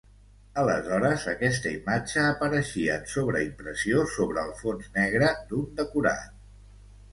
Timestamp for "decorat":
5.85-6.35